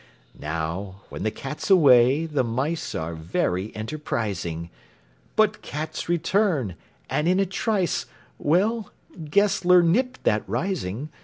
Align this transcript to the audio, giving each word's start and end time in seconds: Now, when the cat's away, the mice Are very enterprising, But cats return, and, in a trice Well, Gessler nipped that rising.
Now, 0.39 1.01
when 1.09 1.21
the 1.21 1.29
cat's 1.29 1.69
away, 1.69 2.25
the 2.25 2.43
mice 2.43 2.95
Are 2.95 3.13
very 3.13 3.71
enterprising, 3.75 4.71
But 5.35 5.61
cats 5.61 6.09
return, 6.09 6.73
and, 7.07 7.27
in 7.27 7.39
a 7.39 7.45
trice 7.45 8.07
Well, 8.39 8.91
Gessler 9.29 9.83
nipped 9.83 10.23
that 10.23 10.41
rising. 10.49 11.09